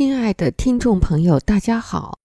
[0.00, 2.16] 亲爱的听众朋友，大家好，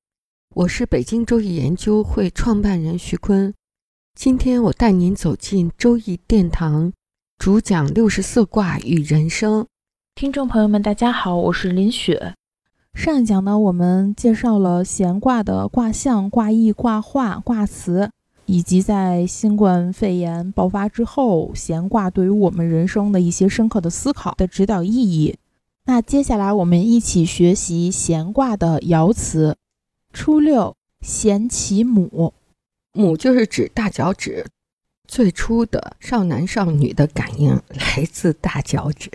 [0.53, 3.53] 我是北京周易研究会创办人徐坤。
[4.17, 6.93] 今天我带您走进周易殿堂，
[7.37, 9.67] 主讲六十四卦与人生。
[10.15, 12.33] 听众朋友们，大家好，我是林雪。
[12.93, 18.09] 上一讲呢，我们介绍了闲卦的卦象、卦意、卦画、卦辞，
[18.45, 25.35] 以及在新冠肺炎爆发之后，闲卦对于我们人生的一些深刻的思考的指导意义。
[25.87, 29.55] 那接下来我们一起学习闲卦的爻辞。
[30.11, 32.33] 初六，咸其母，
[32.93, 34.47] 母就是指大脚趾。
[35.07, 39.11] 最初的少男少女的感应来自大脚趾。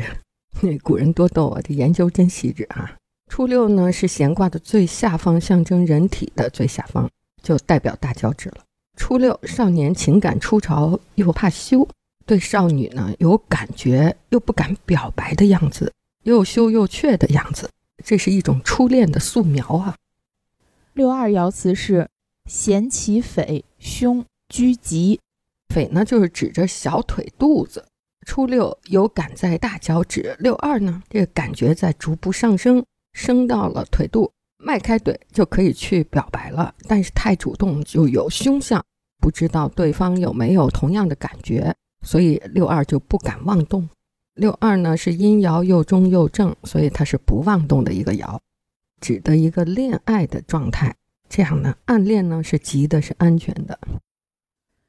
[0.60, 2.96] 那古人多逗啊，这研究真细致啊。
[3.28, 7.08] 初六呢是闲卦的最下方，象征人体的最下方，
[7.42, 8.58] 就代表大脚趾了。
[8.96, 11.88] 初六，少年情感初潮，又怕羞，
[12.24, 15.92] 对少女呢有感觉，又不敢表白的样子。
[16.24, 17.70] 又羞又怯的样子，
[18.04, 19.96] 这是一种初恋的素描啊。
[20.92, 22.08] 六二爻辞是
[22.46, 25.20] “咸其匪凶居吉。
[25.72, 27.86] 匪呢就是指着小腿肚子。
[28.26, 36.74] 初六有感在大脚趾，六二呢这个感觉在逐步上升，升到了腿肚，迈开腿就可以去表白了。
[36.86, 38.84] 但是太主动就有凶相，
[39.18, 43.88] 不知道对方有没有同样的感觉，所以六二就不敢妄动。
[44.34, 48.38] 六二呢是阴爻又中又正，所以它是不妄动的一个爻，
[49.00, 50.96] 指的一个恋爱的状态。
[51.28, 53.78] 这样呢，暗恋呢是吉的，是安全的。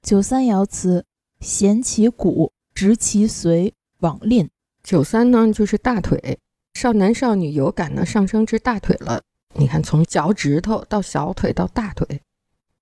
[0.02, 1.06] 九三爻辞：
[1.40, 4.50] 咸其骨，直其髓，往吝。
[4.84, 6.40] 九三呢就是大腿，
[6.74, 9.22] 少男少女有感呢上升至大腿了。
[9.54, 12.22] 你看，从脚趾头到小腿到大腿。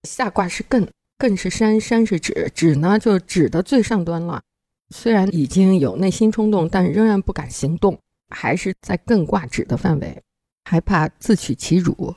[0.03, 0.87] 下卦是艮，
[1.17, 4.43] 艮是山，山是指，指呢就指的最上端了。
[4.89, 10.21] 虽然已经有内心冲动，但仍然不敢行动，还是在艮卦指的范围，
[10.65, 12.15] 还怕自取其辱。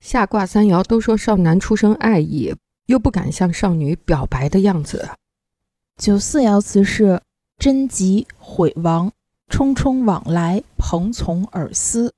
[0.00, 2.54] 下卦三爻都说少男出生爱意，
[2.86, 5.10] 又不敢向少女表白的样子。
[5.96, 7.22] 九四爻辞是
[7.58, 9.12] 贞吉毁亡，
[9.48, 12.12] 匆匆往来，蓬从尔思。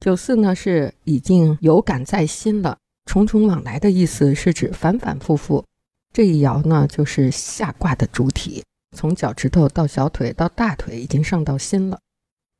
[0.00, 2.76] 九四呢是已经有感在心了，
[3.06, 5.64] 匆匆往来的意思是指反反复复。
[6.12, 8.62] 这一爻呢就是下卦的主体。
[8.92, 11.98] 从脚趾头到小腿到大腿，已经上到心了。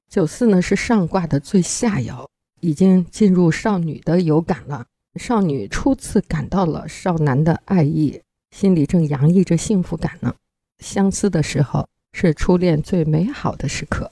[0.08, 2.26] 九四呢是上卦的最下爻，
[2.60, 4.86] 已经进入少女的有感了。
[5.20, 10.34] 少女初次感到了少男的爱意，心里正洋溢着幸福感呢。
[10.78, 14.10] 相思的时候是初恋最美好的时刻。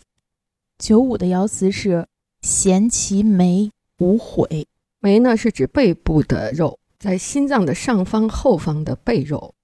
[0.78, 2.06] 九五的爻辞是
[2.42, 4.66] 咸其眉无悔，
[5.00, 9.54] 眉呢是指背部的肉，在心脏的上方后方的背肉。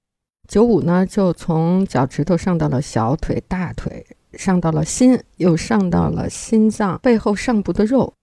[0.49, 8.15] 九五呢，就从脚趾头上到了小腿、大腿，上到了心，又上到了心脏背后上部的肉。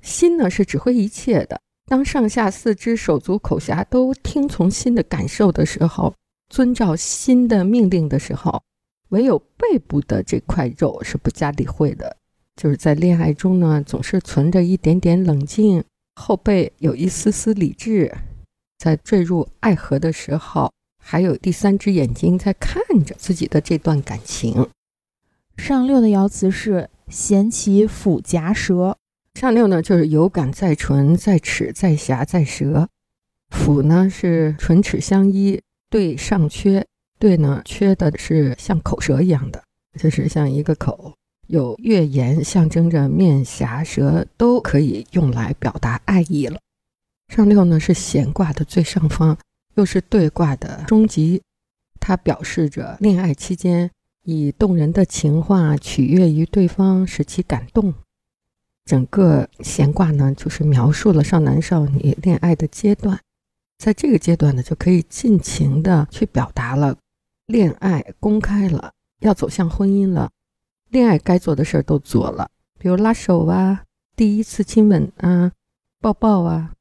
[0.00, 1.60] 心呢是指挥一切的。
[1.86, 6.14] 当上下四肢、手足口辖都听从心的感受的时候，
[6.48, 8.62] 遵照心的命令的时候，
[9.08, 12.16] 唯有背部的这块肉是不加理会的。
[12.54, 15.82] 就是在恋爱中呢，总是存着一点点冷静，
[16.14, 18.14] 后背有一丝丝理智，
[18.78, 20.70] 在坠入爱河的时候。
[21.04, 24.68] 还有第三只眼睛在看着自己的这段感情。
[25.56, 28.96] 上六的爻辞是“衔其腹夹舌”。
[29.34, 32.88] 上六呢，就是有感在唇，在齿，在颊，在舌。
[33.50, 35.60] 腹呢是唇齿相依，
[35.90, 36.86] 对上缺，
[37.18, 39.62] 对呢缺的是像口舌一样的，
[39.98, 41.14] 就是像一个口。
[41.48, 46.58] 有月言，象征着面颊舌都可以用来表达爱意了。
[47.28, 49.36] 上六呢是闲卦的最上方。
[49.74, 51.42] 又是对卦的终极，
[52.00, 53.90] 它表示着恋爱期间
[54.24, 57.94] 以动人的情话取悦于对方，使其感动。
[58.84, 63.20] 整个闲卦呢，就是描述了少男少女恋爱的阶段，
[63.78, 66.96] 在这个阶段呢，就可以尽情的去表达了
[67.46, 70.30] 恋爱公开了，要走向婚姻了，
[70.90, 73.84] 恋爱该做的事儿都做了，比如拉手啊，
[74.16, 75.52] 第一次亲吻啊，
[76.00, 76.72] 抱抱啊，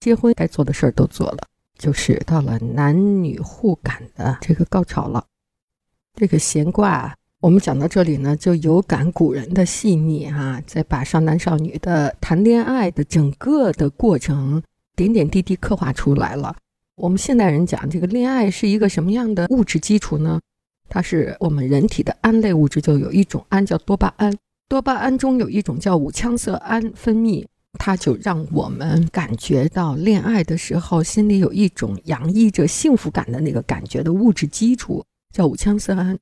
[0.00, 1.48] 结婚该做的事儿都做了。
[1.82, 5.26] 就是到了男女互感的这个高潮了。
[6.14, 14.62] 这个闲卦我们讲到这里呢，就有感古人的细腻哈，再把少男少女的谈恋爱的整个的过程
[14.94, 16.54] 点点滴滴刻画出来了。
[16.94, 20.40] 我们现代人讲这个恋爱是一个什么样的物质基础呢？
[20.88, 24.32] 它是我们人体的胺类物质，就有一种胺叫多巴胺，
[24.68, 27.44] 多巴胺中有一种叫五羟色胺分泌，
[27.78, 35.04] 它就让我们感觉到恋爱的时候心里有一种洋溢着幸福感的那个感觉的物质基础，
[35.34, 36.18] 叫五羟色胺。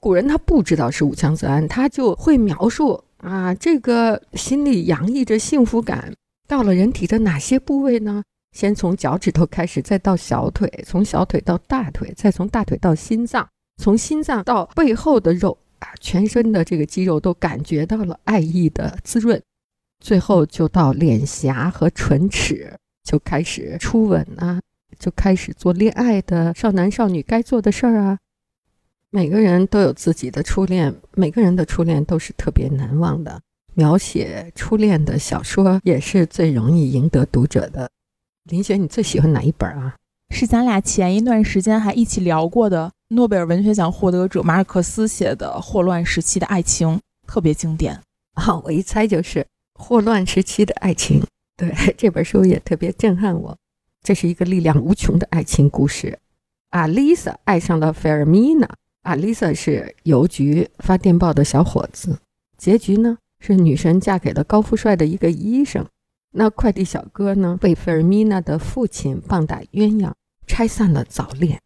[0.00, 6.12] 古人他不知道是五羟色胺，他就会描述啊，这个心里洋溢着幸福感，
[6.46, 8.22] 到了人体的哪些部位呢？
[8.52, 13.48] 先从脚趾头开始，再到小腿，从小腿到大腿，再从大腿到心脏，
[13.82, 19.40] 从心脏到背后的肉啊，全身的这个肌肉都感觉到了爱意的滋润，
[20.00, 24.60] 最后就到脸颊和唇齿，就开始初吻啊，
[24.98, 28.18] 就开始做恋爱的少男少女该做的事儿啊。
[29.10, 33.40] 每个人都有自己的初恋，每个人的初恋都是特别难忘的。
[33.74, 37.88] 描写初恋的小说也是最容易赢得读者的。
[38.44, 39.94] 林雪，你最喜欢哪一本啊？
[40.30, 46.88] 是咱俩前一段时间还一起聊过的诺贝尔文学奖获得者马尔克斯写的《霍乱时期的爱情》，
[47.26, 47.98] 特别经典
[48.34, 48.58] 啊！
[48.64, 49.40] 我一猜就是
[49.78, 51.20] 《霍乱时期的爱情》。
[51.56, 53.56] 对， 这本书也特别震撼我。
[54.02, 56.18] 这是一个力量无穷的爱情故事。
[56.70, 58.68] 阿丽萨爱上了费尔米娜。
[59.02, 62.18] 阿丽萨是邮局发电报的小伙子，
[62.58, 65.86] 结局呢是女神嫁给了高富帅的一个医生。
[66.32, 70.12] 那快递小哥呢被费尔米娜的父亲棒打鸳鸯，
[70.46, 71.58] 拆散了早恋。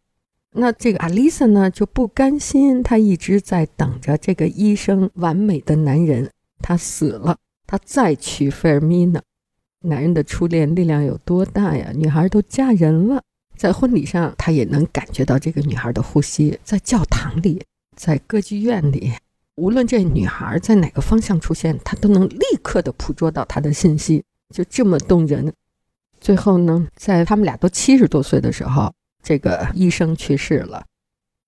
[0.51, 6.31] 那这个阿丽萨呢就不甘心，她一直在等着这个医生完美的男人，
[6.61, 7.37] 他死了，
[7.73, 9.19] 他再娶费尔米娜。
[9.79, 11.91] 男人的初恋力量有多大呀？
[11.95, 13.23] 女孩都嫁人了。
[13.55, 16.59] 在婚礼上，他也能感觉到这个女孩的呼吸。
[16.63, 17.63] 在教堂里，
[17.95, 19.13] 在歌剧院里，
[19.55, 24.23] 无论这女孩在哪个方向出现，他都能立刻的捕捉到她的信息，
[24.53, 25.51] 就这么动人。
[26.21, 28.93] 最后呢，在他们俩都七十多岁的时候，
[29.23, 30.85] 这个医生去世了。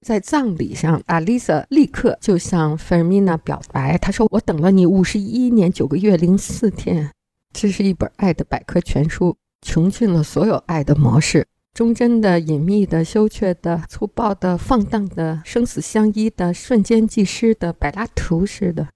[0.02, 7.12] 在葬礼上，阿丽萨立刻就向费尔米娜表白，她说：“我等了你五十一年九个月零四天。”
[7.52, 11.48] 这是一本爱的百科全书，穷尽了所有爱的模式。
[11.74, 18.88] 忠贞的、隐秘的、羞怯的、粗暴的、放荡的、生死相依的、瞬间即逝的、柏拉图式的，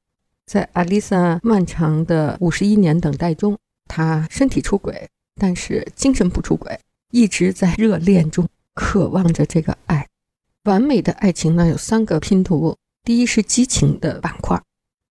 [0.46, 3.58] 在阿丽萨漫长的五十一年等待中，
[3.88, 6.80] 她身体出轨，但是精神不出轨，
[7.12, 10.08] 一直在热恋中渴望着这个爱。
[10.70, 14.62] 完美的爱情呢，有三个拼图：第一是激情的板块，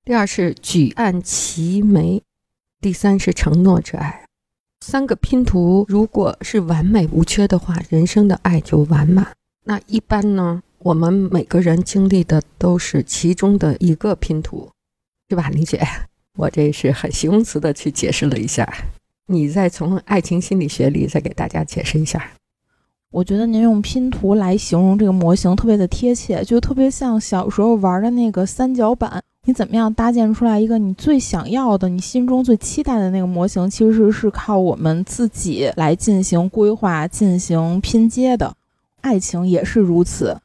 [0.05, 2.23] 第二是举案齐眉，
[2.81, 4.25] 第三是承诺之爱。
[4.87, 9.33] 三个拼图，如果是完美无缺的话，人生的爱就完满。
[9.65, 14.71] 那一般呢，我们每个人经历的都是其中的一个拼图，
[15.29, 15.85] 是吧，李姐？
[16.39, 18.73] 我这是很形容词的去解释了一下，
[19.27, 22.31] 你再从爱情心理学里再给大家解释一下。
[23.11, 29.23] 我觉得您用拼图来形容这个模型特别的贴切，就特别像小时候玩的那个三角板。
[29.47, 33.71] 你怎么样搭建出来一个你最想要的、你心中最期待的那个模型？
[33.71, 38.55] 其实是靠我们自己来进行规划、进行拼接的。
[39.01, 40.37] 爱情也是如此。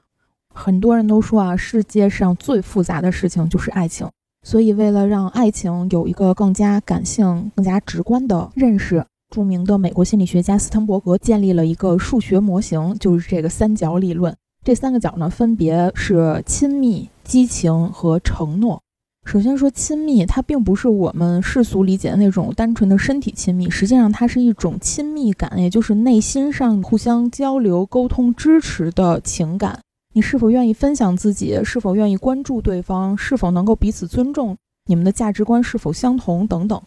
[0.54, 4.08] 很多人都说啊，世界上最复杂的事情就是爱情。
[4.42, 14.36] 所以，为了让爱情有一个更加感性、更加直观的认识，著名的美国心理学家斯滕伯格建立了一个数学模型，就是这个三角理论。
[14.64, 18.80] 这三个角呢，分别是亲密、激情和承诺。
[19.26, 29.80] 首先说亲密，它并不是我们世俗理解的那种单纯的身体亲密，实际上它是一种亲密感，也就是内心上互相交流、沟通、支持的情感。
[30.14, 31.60] 你是否愿意分享自己？
[31.64, 33.18] 是否愿意关注对方？
[33.18, 34.56] 是否能够彼此尊重？
[34.86, 36.46] 你们的价值观是否相同？
[36.46, 36.80] 等等。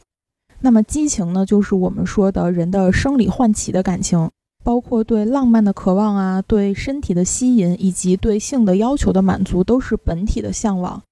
[0.61, 1.45] 那么激情呢？
[1.45, 4.31] 就是我们说的人的生理唤起的感情，
[4.65, 11.03] 包括对浪漫的渴望啊，对身体的吸引，以及对性的要求的满足，都是本体的向往。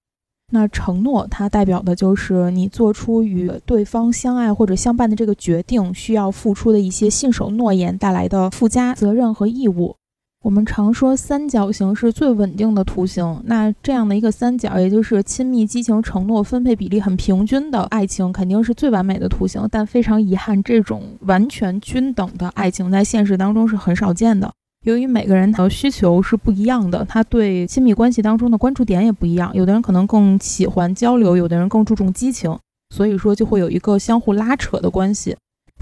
[0.52, 9.96] 那承诺，它代表的就是你做出与对方相爱或者相伴的这个决定需要付出的一些信守诺言带来的附加责任和义务。
[10.44, 19.66] 我们常说三角形是最稳定的图形，那这样的一个三角，也就是亲密、激情、承诺分配比例很平均的爱情，肯定是最完美的图形。
[19.70, 24.52] 但非常遗憾，这种完全均等的爱情在现实当中是很少见的。
[24.84, 29.50] 由于每个人的需求是不一样的，他对亲密关系当中的关注点也不一样。
[29.54, 32.54] 有的人可能更喜欢交流，有的人更注重激情，
[32.94, 35.34] 所以说就会有一个相互拉扯的关系。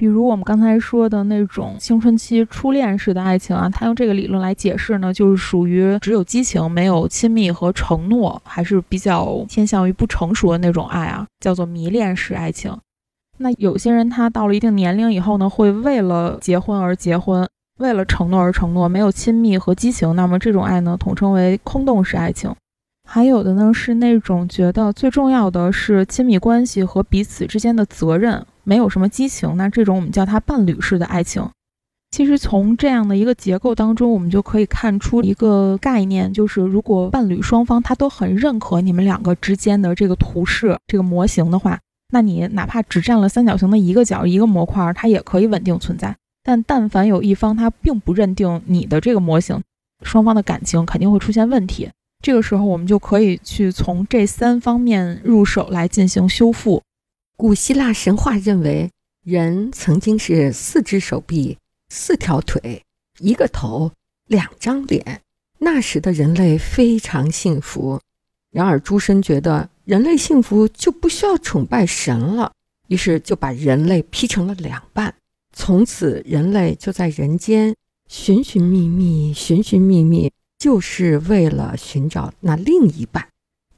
[0.03, 12.77] 比如我们刚才说的那种青春期初恋式的爱情啊，他用这个理论来解释呢，就是属于只有激情，没有亲密和承诺，还是比较偏向于不成熟的那种爱啊，叫做迷恋式爱情。
[13.39, 22.53] 那有些人他到了一定年龄以后呢，会为了结婚而结婚，为了承诺而承诺，没有亲密和激情，那么这种爱呢，统称为空洞式爱情。
[23.09, 28.45] 还有的呢是那种觉得最重要的是亲密关系和彼此之间的责任。
[28.65, 31.49] 没有什么激情，那这种我们叫它伴侣式的爱情。
[32.11, 41.81] 其实从这样的一个结构当中，我们就可以看出一个概念，就是如果伴侣双方他都很认可你们两个之间的这个图式、这个模型的话，
[42.13, 46.15] 那你哪怕只占了三角形的一个角、一个模块，它也可以稳定存在。
[46.43, 49.63] 但但凡有一方他并不认定你的这个模型，
[50.03, 51.89] 双方的感情肯定会出现问题。
[52.23, 56.83] 这个时候，我们就可以去从这三方面入手来进行修复。
[57.43, 58.89] 古希腊神话认为，
[59.25, 61.59] 人曾经是四只手臂、
[61.89, 62.85] 四条腿、
[63.19, 63.91] 一个头、
[64.29, 65.23] 两张脸。
[65.59, 68.01] 那时的人类非常幸福。
[68.53, 72.53] 然而，诸神觉得人类幸福就不需要崇拜神了，
[72.87, 75.13] 于是就把人类劈成了两半。
[75.53, 77.75] 从此，人类就在人间
[78.07, 80.31] 寻寻觅觅、寻寻觅觅，
[80.61, 83.27] 就是为了寻找那另一半。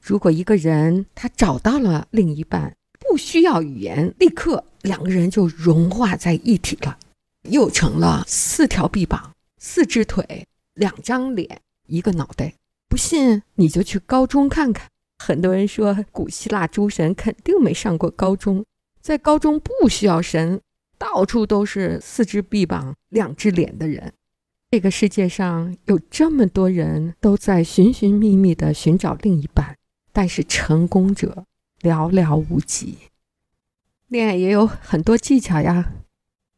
[0.02, 2.76] 如果一个人他找到了另一半，
[3.08, 6.98] 不需要语言，立刻两个人就融化在一体了，
[7.48, 12.54] 又成了四条臂膀、四只腿、两张脸、一个脑袋。
[12.88, 14.88] 不信你就去高中看看。
[15.18, 18.64] 很多人说古希腊诸神肯定没上过高中，
[19.00, 20.60] 在高中不需要神，
[20.98, 24.12] 到处都是四只臂膀、两只脸的人。
[24.70, 29.76] 这个世界上有这么多人都在寻寻觅觅地寻找另一半，
[30.12, 31.44] 但是成功者。
[31.84, 32.96] 寥寥无几，
[34.08, 35.92] 恋爱也有很多技巧呀。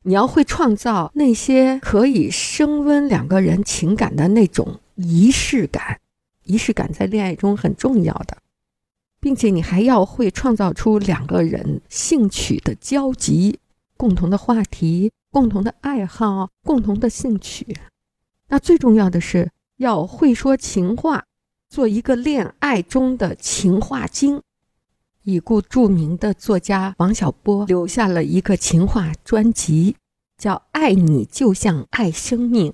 [0.05, 6.01] 你要会创造那些可以升温两个人情感的那种仪式感，
[6.45, 8.39] 仪式感在恋爱中很重要的，
[9.19, 13.59] 并且你还要会创造出两个人兴趣的交集，
[13.97, 17.77] 共同的话题、共同的爱好、共同的兴趣。
[18.47, 21.25] 那最重要的是要会说情话，
[21.69, 24.41] 做一个恋爱中的情话精。
[25.27, 29.97] 已故著名的作家王小波留下了一个情话专辑，
[30.39, 32.71] 叫《爱你就像爱生命》。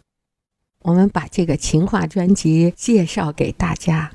[0.83, 4.13] 我们把这个情话专辑介绍给大家。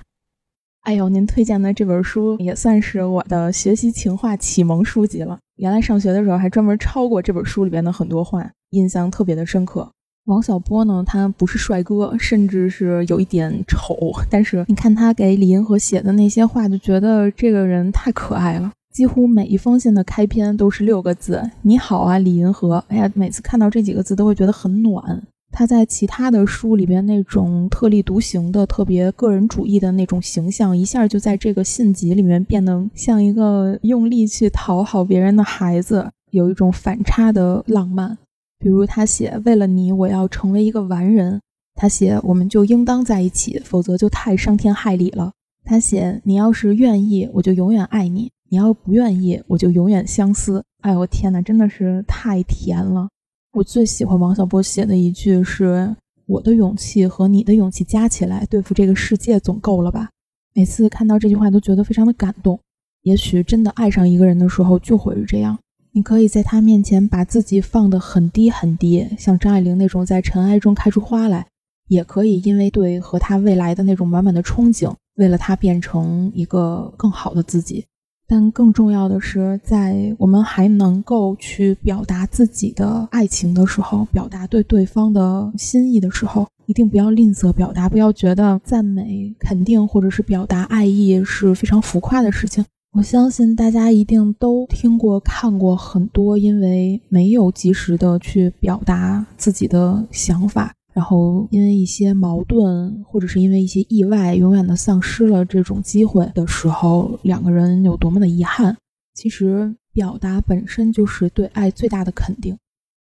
[0.82, 5.40] 哎呦，您推荐的这本书也算是我的学习情话启蒙书籍了。
[5.56, 9.92] 原来上学的时候还专门抄过这本书里边的很多话，印象特别的深刻。
[10.28, 13.96] 王小波呢，他不是帅哥，甚至是有一点丑，
[14.30, 18.70] 但是你看他给李银河写的那些话，就觉得这个人太可爱了。
[18.94, 25.24] 几乎每一封信的开篇都是六个字：“你好啊，李银河。”哎呀，每次看到这几个字都会觉得很暖。
[25.50, 38.18] 他在其他的书里边那种特立独行的、特别个人主义的那种形象，一下就在这个信集里面变得像一个用力去讨好别人的孩子，有一种反差的浪漫。
[38.60, 41.42] 比如他写：“为了你，我要成为一个完人。”
[41.76, 45.32] 他写：“我们就应当在一起，否则就太伤天害理了。”
[45.64, 53.10] 他写：“你要是愿意，我就永远爱你；你要不愿意，我就永远相思。”哎呦，我天哪，真的是太甜了！
[53.54, 55.96] 我最喜欢王小波写的一句是
[56.26, 60.10] ：“我的勇气和你的勇气加起来，对付这个世界总够了吧？”
[60.56, 62.60] 每次看到这句话，都觉得非常的感动。
[63.04, 65.58] 也许真的爱上一个人的时候，就会是这样。
[65.98, 71.42] 你可以在他面前把自己放得很低很低，像张爱玲那种在尘埃中开出花来；
[71.88, 77.84] 也可以因为对和他未来的那种满满的憧憬，为了他变成一个更好的自己。
[78.28, 92.64] 但更重要的是，在我们还能够去表达自己的爱情的时候，表达对对方的心意的时候，一定不要吝啬表达，不要觉得赞美、肯定或者是表达爱意是非常浮夸的事情。
[92.98, 108.76] 我相信大家一定都听过、看过很多，因为没有及时的去表达自己的想法，然后因为一些矛盾，或者是因为一些意外，永远的丧失了这种机会的时候，两个人有多么的遗憾。
[109.14, 112.58] 其实，表达本身就是对爱最大的肯定。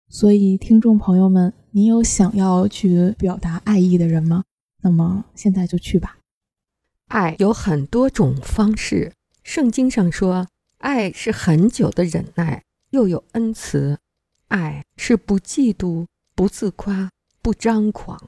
[0.08, 4.42] 所以，听众朋友们，你有想要去表达爱意的人吗？
[4.82, 6.16] 那么，现在就去吧。
[7.06, 9.12] 爱有很多种方式。
[9.46, 10.48] 圣经上说，
[10.78, 13.96] 爱是很久的忍耐，又有恩慈；
[14.48, 17.10] 爱是不嫉妒、不自夸、
[17.40, 18.20] 不张狂。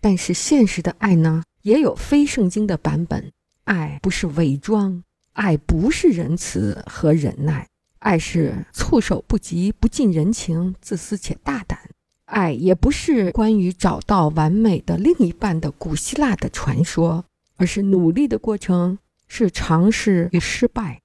[0.00, 3.32] 但是现实的爱呢，也有非圣经的版本。
[3.64, 7.66] 爱不是伪装，爱不是仁慈和忍耐，
[7.98, 11.80] 爱是措手不及、不近人情、自私且大胆。
[12.26, 17.24] 爱也不是关于找到完美的另一半的古希腊的传说，
[17.56, 18.98] 而是努力的过程，
[19.32, 21.00] 是尝试与失败。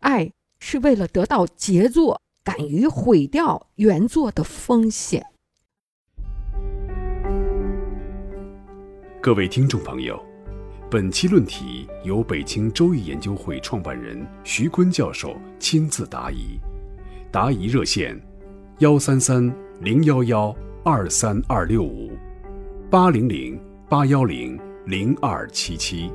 [0.00, 5.24] 爱是为了得到杰作，敢于毁掉原作的风险。
[9.22, 10.22] 各位听众朋友，
[10.90, 16.60] 本期论题由北京周易研究会创办人徐坤教授亲自答疑，
[17.32, 18.20] 答疑热线：
[18.80, 20.54] 幺三三零幺幺。
[20.82, 22.10] 二三二六五，
[22.90, 26.10] 八零零八幺零零二七七。